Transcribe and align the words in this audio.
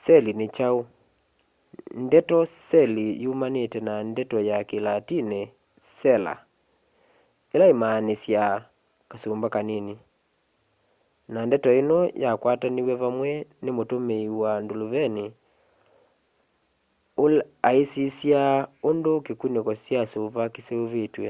seli 0.00 0.30
ni 0.38 0.46
kyau 0.56 0.78
ndeto 2.06 2.38
seli 2.68 3.06
yumanite 3.22 3.78
na 3.86 3.94
ndeto 4.10 4.38
ya 4.48 4.58
kilatini 4.68 5.40
sela 5.96 6.34
ila 7.54 7.66
imaanisyaa 7.74 8.54
kasumba 9.10 9.46
kanini 9.54 9.94
na 11.32 11.40
ndeto 11.48 11.68
ino 11.80 11.98
yakwataniw'e 12.22 12.94
vamwe 13.02 13.30
ni 13.62 13.70
mutumii 13.76 14.26
wa 14.40 14.50
nduluvini 14.62 15.24
aisisya 17.68 18.42
undu 18.88 19.12
kikuniko 19.26 19.72
kya 19.84 20.00
suva 20.12 20.42
kiseuvitwe 20.54 21.28